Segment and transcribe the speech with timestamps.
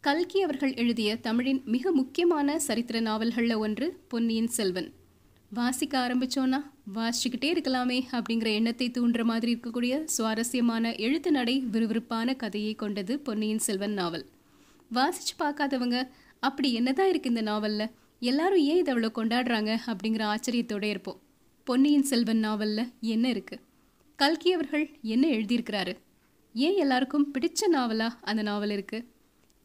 [0.00, 4.92] கல்கி அவர்கள் எழுதிய தமிழின் மிக முக்கியமான சரித்திர நாவல்களில் ஒன்று பொன்னியின் செல்வன்.
[5.50, 6.60] வாசிக்க ஆரம்பிச்சோன்னா
[6.94, 13.92] வாசிச்சுக்கிட்டே இருக்கலாமே அப்படிங்கிற எண்ணத்தை தூண்டுற மாதிரி இருக்கக்கூடிய சுவாரஸ்யமான எழுத்து நடை விறுவிறுப்பான கதையை கொண்டது பொன்னியின் செல்வன்
[13.92, 14.26] நாவல்.
[14.94, 16.08] வாசிச்சு பார்க்காதவங்க
[16.40, 17.90] அப்படி என்னதான் இருக்கு இந்த நாவல்ல?
[18.20, 21.20] எல்லாரும் ஏன் இதை அவ்வளோ கொண்டாடுறாங்க அப்படிங்கிற ஆச்சரியத்தோட இருப்போம்.
[21.64, 23.60] பொன்னியின் செல்வன் நாவல்ல என்ன இருக்கு?
[24.16, 25.96] கல்கி அவர்கள் என்ன எழுதியிருக்கிறாரு?
[26.54, 29.06] ஏன் எல்லாருக்கும் பிடிச்ச நாவலா அந்த நாவல் இருக்கு?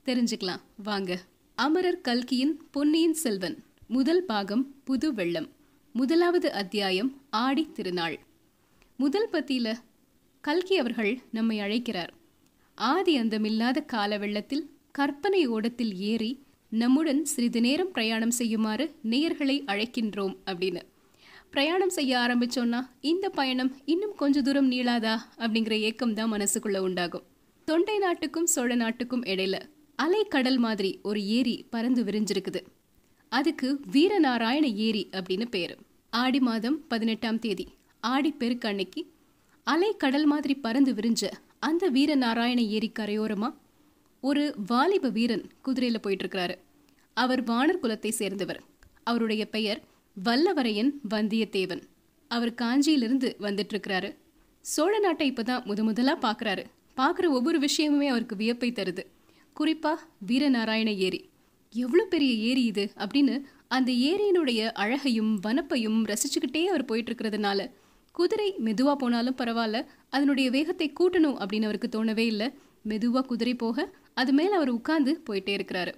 [0.06, 0.62] தெரிஞ்சுக்கலாம்.
[0.84, 1.20] வாங்க.
[1.56, 3.64] அமரர் கல்கியின் பொன்னியின் செல்வன்.
[3.88, 5.50] முதல் பாகம் புது வெள்ளம்.
[5.94, 8.20] முதலாவது அத்தியாயம் ஆடி திருநாள்.
[8.98, 9.74] முதல் பத்தியில
[10.42, 12.14] கல்கி அவர்கள் நம்மை அழைக்கிறார்.
[12.76, 20.82] ஆதி அந்தமில்லாத கால வெள்ளத்தில் கற்பனை ஓடத்தில் ஏறி நம்முடன் சிறிது நேரம் பிரயாணம் செய்யுமாறு நேயர்களை அழைக்கின்றோம் அப்படின்னு.
[21.50, 27.24] பிரயாணம் செய்ய ஆரம்பிச்சோன்னா இந்த பயணம் இன்னும் கொஞ்ச தூரம் நீளாதா அப்படிங்கிற ஏக்கம் தான் மனசுக்குள்ள உண்டாகும்.
[27.66, 29.62] தொண்டை நாட்டுக்கும் சோழ நாட்டுக்கும் இடையில
[29.96, 32.62] அலை கடல் மாதிரி ஒரு ஏரி பறந்து விரிஞ்சிருக்குது.
[33.32, 35.76] அதுக்கு வீரநாராயண ஏரி அப்படின்னு பேரு.
[36.10, 37.66] ஆடி மாதம் பதினெட்டாம் தேதி
[38.00, 39.02] ஆடி பெருக்கு அன்னைக்கு
[39.68, 43.50] அலை கடல் மாதிரி பறந்து விரிஞ்ச அந்த வீரநாராயண ஏரி கரையோரமா
[44.24, 46.56] ஒரு வாலிப வீரன் குதிரையில போயிட்டு இருக்கிறாரு
[47.14, 48.62] அவர் வானர் குலத்தை சேர்ந்தவர்.
[49.04, 49.82] அவருடைய பெயர்
[50.18, 51.84] வல்லவரையன் வந்தியத்தேவன்.
[52.32, 54.10] அவர் காஞ்சியிலிருந்து வந்துட்டு இருக்கிறாரு
[54.62, 56.64] சோழ நாட்டை இப்பதான் முத முதலா பாக்குறாரு.
[56.98, 59.04] பார்க்குற ஒவ்வொரு விஷயமுமே அவருக்கு வியப்பை தருது.
[59.56, 61.30] குறிப்பாக வீரநாராயண ஏரி.
[61.74, 62.92] எவ்வளோ பெரிய ஏரி இது?
[62.98, 67.70] அப்படின்னு அந்த ஏரியினுடைய அழகையும் வனப்பையும் ரசிச்சுக்கிட்டே அவர் போயிட்டு இருக்கிறதுனால
[68.12, 72.50] குதிரை மெதுவாக போனாலும் பரவாயில்ல அதனுடைய வேகத்தை கூட்டணும் அப்படின்னு அவருக்கு தோணவே இல்லை.
[72.84, 75.94] மெதுவாக குதிரை போக அது மேலே அவர் உட்கார்ந்து போயிட்டே இருக்கிறாரு.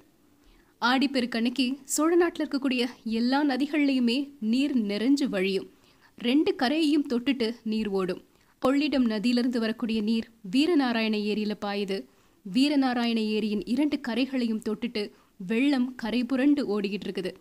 [0.81, 5.69] ஆடிப்பெருக்கன்னைக்கு சோழ நாட்டில் இருக்கக்கூடிய எல்லா நதிகள்லையுமே நீர் நிறைஞ்சு வழியும்.
[6.17, 8.21] ரெண்டு கரையையும் தொட்டுட்டு நீர் ஓடும்.
[8.61, 12.05] கொள்ளிடம் நதியிலிருந்து வரக்கூடிய நீர் வீரநாராயண ஏரியில் பாயுது.
[12.53, 15.11] வீரநாராயண ஏரியின் இரண்டு கரைகளையும் தொட்டுட்டு
[15.47, 17.31] வெள்ளம் கரை புரண்டு ஓடிக்கிட்டு இருக்குது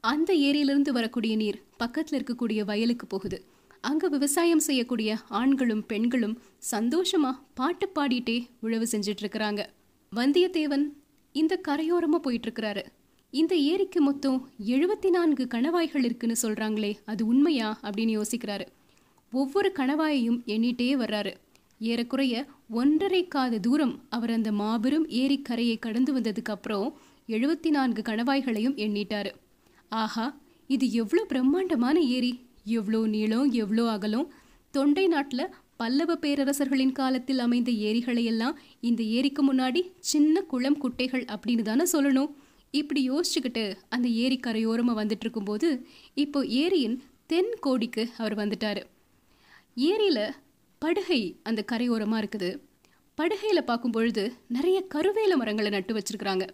[0.00, 3.44] அந்த ஏரியிலிருந்து வரக்கூடிய நீர் பக்கத்துல இருக்கக்கூடிய வயலுக்கு போகுது.
[3.80, 6.40] அங்க விவசாயம் செய்யக்கூடிய ஆண்களும் பெண்களும்
[6.70, 9.66] சந்தோஷமா பாட்டு பாடிட்டே உழவு செஞ்சிட்ருக்கிறாங்க
[10.16, 10.84] வந்தியத்தேவன்
[11.32, 12.82] இந்த கரையோரமா போயிட்டுருக்கிறாரு.
[13.30, 18.66] இந்த ஏரிக்கு மொத்தம் எழுபத்தி நான்கு கணவாய்கள் இருக்குன்னு சொல்றாங்களே அது உண்மையா அப்படின்னு யோசிக்கிறாரு.
[19.32, 21.34] ஒவ்வொரு கணவாயையும் எண்ணிட்டே வர்றாரு.
[21.80, 22.34] ஏறக்குறைய
[22.70, 26.86] ஒன்றரை காத தூரம் அவர் அந்த மாபெரும் ஏரிக்கரையை கடந்து வந்ததுக்கு அப்புறம்
[27.28, 29.30] எழுபத்தி நான்கு கணவாய்களையும் எண்ணிட்டாரு.
[29.88, 30.26] ஆஹா
[30.66, 32.32] இது எவ்வளோ பிரம்மாண்டமான ஏரி.
[32.64, 34.28] எவ்வளோ நீளம் எவ்வளோ அகலம்.
[34.70, 41.84] தொண்டை நாட்டில் பல்லவ பேரரசர்களின் காலத்தில் அமைந்த ஏரிகளையெல்லாம் இந்த ஏரிக்கு முன்னாடி சின்ன குளம் குட்டைகள் அப்படின்னு தானே
[41.92, 42.30] சொல்லணும்.
[42.70, 45.68] இப்படி யோசிச்சுக்கிட்டு அந்த ஏரி கரையோரமாக வந்துட்டு இருக்கும்போது
[46.14, 46.96] இப்போ ஏரியின்
[47.26, 48.80] தென் கோடிக்கு அவர் வந்துட்டார்.
[49.90, 50.26] ஏரியில்
[50.84, 52.48] படுகை அந்த கரையோரமாக இருக்குது.
[53.18, 54.22] படுகையில் பார்க்கும் பொழுது
[54.54, 56.44] நிறைய கருவேல மரங்களை நட்டு வச்சுருக்குறாங்க.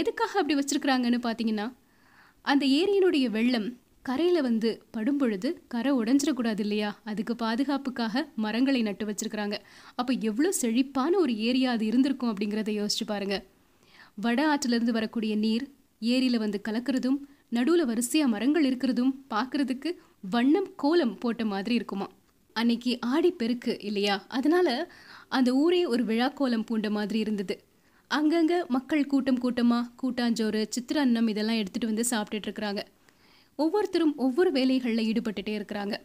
[0.00, 1.66] எதுக்காக அப்படி வச்சுருக்குறாங்கன்னு பார்த்தீங்கன்னா
[2.44, 3.68] அந்த ஏரியினுடைய வெள்ளம்
[4.08, 9.56] கரையில் வந்து படும்பொழுது கரை உடஞ்சிடக்கூடாது இல்லையா அதுக்கு பாதுகாப்புக்காக மரங்களை நட்டு வச்சிருக்கிறாங்க.
[10.00, 13.42] அப்போ எவ்வளோ செழிப்பான ஒரு ஏரியா அது இருந்திருக்கும் அப்படிங்கிறத யோசிச்சு பாருங்கள்
[14.24, 15.64] வட ஆற்றிலிருந்து வரக்கூடிய நீர்
[16.12, 17.18] ஏரியில் வந்து கலக்கிறதும்
[17.48, 19.90] நடுவில் வரிசையாக மரங்கள் இருக்கிறதும் பார்க்கறதுக்கு
[20.34, 22.08] வண்ணம் கோலம் போட்ட மாதிரி இருக்குமா
[22.60, 24.16] அன்னைக்கு ஆடி பெருக்கு இல்லையா?
[24.28, 24.68] அதனால
[25.36, 27.54] அந்த ஊரே ஒரு விழா கோலம் பூண்ட மாதிரி இருந்தது.
[28.10, 32.82] அங்கங்கே மக்கள் கூட்டம் கூட்டமாக கூட்டாஞ்சோறு சித்திரன்னம் இதெல்லாம் எடுத்துகிட்டு வந்து சாப்பிட்டுட்டு இருக்கிறாங்க.
[33.58, 35.96] ஒவ்வொருத்தரும் ஒவ்வொரு வேலைகளில் ஈடுபட்டுட்டே இருக்கிறாங்க.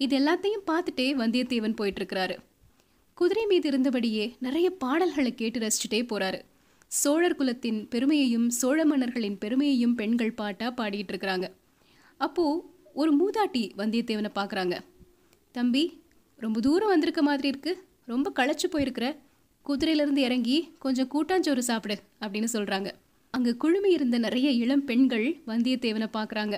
[0.00, 2.36] இது எல்லாத்தையும் பார்த்துட்டே வந்தியத்தேவன் போயிட்டுருக்கிறாரு.
[3.18, 6.40] குதிரை மீது இருந்தபடியே நிறைய பாடல்களை கேட்டு ரசிச்சுட்டே போகிறாரு
[7.00, 11.46] சோழர் குலத்தின் பெருமையையும் சோழ மன்னர்களின் பெருமையையும் பெண்கள் பாட்டாக பாடிட்டு இருக்கிறாங்க.
[12.20, 12.44] அப்போ
[13.00, 14.74] ஒரு மூதாட்டி வந்தியத்தேவனை பார்க்குறாங்க.
[15.52, 15.84] தம்பி
[16.36, 17.72] ரொம்ப தூரம் வந்திருக்க மாதிரி இருக்கு.
[18.04, 19.06] ரொம்ப களைச்சு போயிருக்கிற.
[19.66, 22.88] குதிரையிலேருந்து இறங்கி கொஞ்சம் கூட்டாஞ்சோறு சாப்பிடு அப்படின்னு சொல்கிறாங்க
[23.34, 26.56] அங்கே குழுமி இருந்த நிறைய இளம் பெண்கள் வந்தியத்தேவனை பார்க்குறாங்க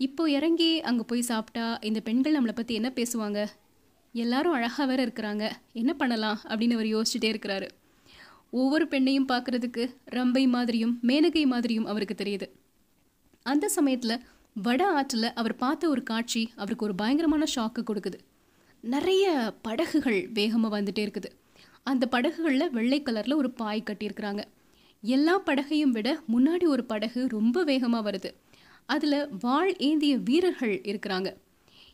[0.00, 3.40] இப்போ இறங்கி அங்கே போய் சாப்பிட்டா இந்த பெண்கள் நம்மளை பற்றி என்ன பேசுவாங்க?
[4.14, 5.44] எல்லாரும் அழகாக வேற இருக்கிறாங்க.
[5.72, 7.68] என்ன பண்ணலாம் அப்படின்னு அவர் யோசிச்சுட்டே இருக்கிறாரு.
[8.50, 12.46] ஒவ்வொரு பெண்ணையும் பார்க்கறதுக்கு ரம்பை மாதிரியும் மேனகை மாதிரியும் அவருக்கு தெரியுது.
[13.42, 14.22] அந்த சமயத்தில்
[14.64, 18.18] வட ஆற்றில் அவர் பார்த்த ஒரு காட்சி அவருக்கு ஒரு பயங்கரமான ஷாக்கு கொடுக்குது.
[18.80, 21.30] நிறைய படகுகள் வேகமாக வந்துட்டே இருக்குது.
[21.82, 24.42] அந்த படகுகளில் வெள்ளை கலரில் ஒரு பாய் கட்டியிருக்கிறாங்க.
[25.00, 28.30] எல்லா படகையும் விட முன்னாடி ஒரு படகு ரொம்ப வேகமாக வருது.
[28.86, 31.28] அதில் வாழ் ஏந்திய வீரர்கள் இருக்கிறாங்க.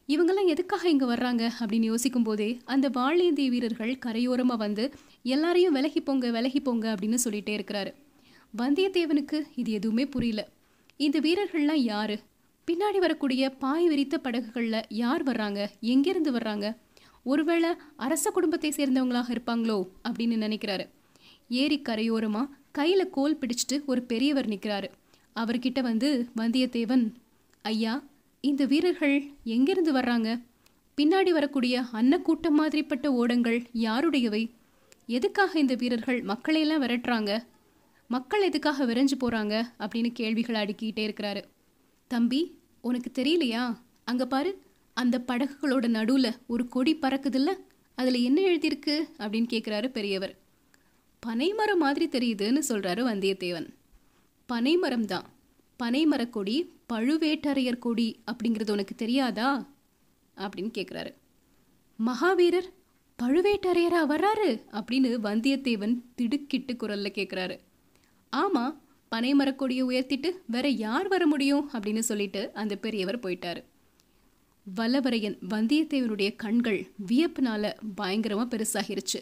[0.08, 4.92] இவங்கெல்லாம் எதுக்காக இங்கே வர்றாங்க அப்படின்னு யோசிக்கும் போதே அந்த வாழ் ஏந்திய வீரர்கள் கரையோரமாக வந்து
[5.22, 7.92] எல்லாரையும் விலகி போங்க விலகி போங்க அப்படின்னு சொல்லிகிட்டே இருக்கிறாரு.
[8.58, 10.48] வந்தியத்தேவனுக்கு இது எதுவுமே புரியல.
[10.96, 12.18] இந்த வீரர்கள்லாம் யாரு?
[12.70, 15.66] பின்னாடி வரக்கூடிய பாய் விரித்த படகுகளில் யார் வர்றாங்க?
[15.82, 16.76] எங்கேருந்து வர்றாங்க?
[17.24, 19.88] ஒருவேளை அரச குடும்பத்தை சேர்ந்தவங்களாக இருப்பாங்களோ?
[20.08, 20.88] அப்படின்னு நினைக்கிறாரு.
[21.48, 24.90] ஏரி கரையோரமா கையில் கோல் பிடிச்சிட்டு ஒரு பெரியவர் நிற்கிறாரு
[25.36, 27.12] அவர்கிட்ட வந்து வந்தியத்தேவன்
[27.62, 28.04] ஐயா
[28.40, 30.42] இந்த வீரர்கள் எங்கிருந்து வர்றாங்க?
[30.96, 34.50] பின்னாடி வரக்கூடிய அன்னக்கூட்டம் மாதிரிப்பட்ட ஓடங்கள் யாருடையவை?
[35.06, 37.44] எதுக்காக இந்த வீரர்கள் மக்களையெல்லாம் விரட்டுறாங்க?
[38.08, 41.42] மக்கள் எதுக்காக விரைஞ்சு போகிறாங்க அப்படின்னு கேள்விகள் அடுக்கிக்கிட்டே இருக்கிறாரு.
[42.12, 42.40] தம்பி
[42.80, 43.62] உனக்கு தெரியலையா?
[44.04, 44.50] அங்க பாரு
[44.96, 47.50] அந்த படகுகளோட நடுவுல ஒரு கொடி பறக்குதுல்ல?
[47.98, 48.94] அதுல என்ன எழுதியிருக்கு?
[49.18, 50.34] அப்படின்னு கேட்குறாரு பெரியவர்.
[51.22, 53.68] பனைமரம் மாதிரி தெரியுதுன்னு சொல்றாரு வந்தியத்தேவன்.
[54.48, 55.26] பனைமரம் தான்.
[55.82, 56.56] பனைமரக் கொடி
[56.92, 59.48] பழுவேட்டரையர் கொடி அப்படிங்கிறது உனக்கு தெரியாதா?
[60.36, 61.12] அப்படின்னு கேட்குறாரு
[61.98, 62.68] மகாவீரர்
[63.18, 64.50] பழுவேட்டரையரா வர்றாரு?
[64.72, 67.56] அப்படின்னு வந்தியத்தேவன் திடுக்கிட்டு குரல்ல கேட்குறாரு
[68.32, 68.64] ஆமா
[69.12, 71.64] பனை மரக்கொடியை உயர்த்திட்டு வேற யார் வர முடியும்?
[71.72, 73.60] அப்படின்னு சொல்லிட்டு அந்த பெரியவர் போயிட்டாரு.
[74.66, 79.20] வல்லவரையன் வந்தியத்தேவனுடைய கண்கள் வியப்புனால பயங்கரமாக பெருசாகிருச்சு.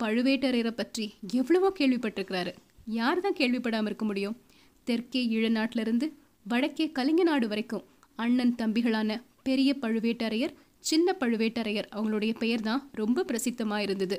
[0.00, 2.52] பழுவேட்டரையரை பற்றி எவ்வளவோ கேள்விப்பட்டிருக்கிறாரு.
[2.98, 4.36] யார் தான் கேள்விப்படாம இருக்க முடியும்?
[4.84, 6.06] தெற்கே ஈழ நாட்டிலிருந்து
[6.46, 7.84] வடக்கே கலிங்க நாடு வரைக்கும்
[8.16, 14.16] அண்ணன் தம்பிகளான பெரிய பழுவேட்டரையர் சின்ன பழுவேட்டரையர் அவங்களுடைய பெயர் தான் ரொம்ப பிரசித்தமாக இருந்தது.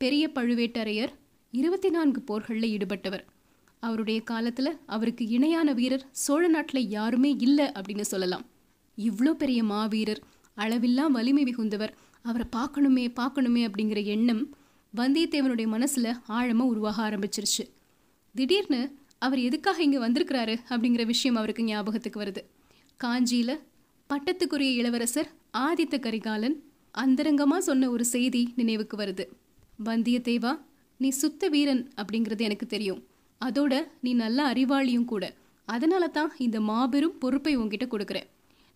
[0.00, 1.12] பெரிய பழுவேட்டரையர்
[1.52, 3.24] இருபத்தி நான்கு போர்களில் ஈடுபட்டவர்.
[3.80, 8.44] அவருடைய காலத்துல அவருக்கு இணையான வீரர் சோழ நாட்டில் யாருமே இல்லை அப்படின்னு சொல்லலாம்.
[8.98, 10.22] இவ்வளோ பெரிய மாவீரர்
[10.56, 14.42] அளவில்லா வலிமை மிகுந்தவர் அவரை பார்க்கணுமே பார்க்கணுமே அப்படிங்கிற எண்ணம்
[14.94, 17.64] வந்தியத்தேவனுடைய மனசில் ஆழமாக உருவாக ஆரம்பிச்சிருச்சு.
[18.34, 18.80] திடீர்னு
[19.18, 22.42] அவர் எதுக்காக இங்கே வந்திருக்கிறாரு அப்படிங்கிற விஷயம் அவருக்கு ஞாபகத்துக்கு வருது.
[23.00, 23.50] காஞ்சியில
[24.10, 25.28] பட்டத்துக்குரிய இளவரசர்
[25.58, 26.56] ஆதித்த கரிகாலன்
[26.90, 29.24] அந்தரங்கமாக சொன்ன ஒரு செய்தி நினைவுக்கு வருது.
[29.84, 30.52] வந்தியத்தேவா
[30.96, 33.00] நீ சுத்த வீரன் அப்படிங்கிறது எனக்கு தெரியும்.
[33.40, 33.72] அதோட
[34.04, 35.24] நீ நல்ல அறிவாளியும் கூட.
[35.68, 38.28] அதனால தான் இந்த மாபெரும் பொறுப்பை உன்கிட்ட கொடுக்குறேன்.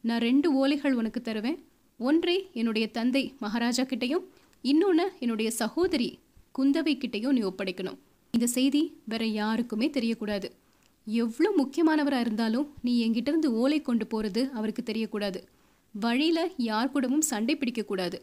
[0.04, 1.58] நான் ரெண்டு ஓலைகள் உனக்கு தருவேன்.
[2.00, 4.24] ஒன்றை என்னுடைய தந்தை மகாராஜா கிட்டையும்
[4.64, 6.08] இன்னொன்று என்னுடைய சகோதரி
[6.58, 7.98] குந்தவை கிட்டேயும் நீ ஒப்படைக்கணும்.
[8.34, 10.48] இந்த செய்தி வேற யாருக்குமே தெரியக்கூடாது.
[11.06, 15.40] எவ்வளோ முக்கியமானவராக இருந்தாலும் நீ என்கிட்ட இருந்து ஓலை கொண்டு போகிறது அவருக்கு தெரியக்கூடாது.
[15.94, 18.18] வழியில் யார் கூடவும் சண்டை பிடிக்கக்கூடாது.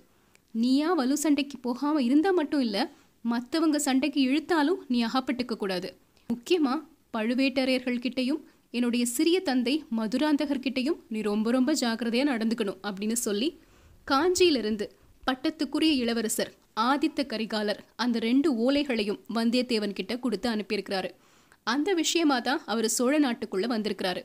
[0.54, 2.84] நீயா வலு சண்டைக்கு போகாமல் இருந்தால் மட்டும் இல்லை
[3.26, 5.90] மற்றவங்க சண்டைக்கு இழுத்தாலும் நீ அகப்பட்டுக்க கூடாது
[6.30, 8.42] முக்கியமாக பழுவேட்டரையர்கள்கிட்டையும்
[8.72, 13.50] என்னுடைய சிறிய தந்தை மதுராந்தகர்கிட்டையும் நீ ரொம்ப ரொம்ப ஜாக்கிரதையாக நடந்துக்கணும் அப்படின்னு சொல்லி
[14.08, 14.86] காஞ்சியிலிருந்து
[15.28, 21.10] பட்டத்துக்குரிய இளவரசர் ஆதித்த கரிகாலர் அந்த ரெண்டு ஓலைகளையும் வந்தியத்தேவன் கிட்ட கொடுத்து அனுப்பியிருக்கிறாரு.
[21.64, 24.22] அந்த விஷயமா தான் அவர் சோழ நாட்டுக்குள்ள வந்திருக்கிறாரு.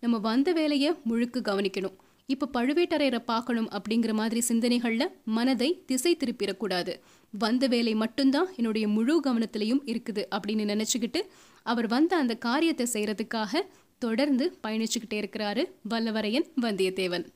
[0.00, 1.96] நம்ம வந்த வேலையை முழுக்க கவனிக்கணும்.
[2.28, 6.92] இப்போ பழுவேட்டரையரை பார்க்கணும் அப்படிங்கிற மாதிரி சிந்தனைகளில் மனதை திசை திருப்பிடக்கூடாது.
[7.34, 11.20] வந்த வேலை மட்டும்தான் என்னுடைய முழு கவனத்திலையும் இருக்குது அப்படின்னு நினச்சிக்கிட்டு
[11.66, 13.62] அவர் வந்த அந்த காரியத்தை செய்யறதுக்காக
[14.02, 17.26] தொடர்ந்து பயணிச்சுக்கிட்டே இருக்கிறாரு வல்லவரையன் வந்தியத்தேவன்.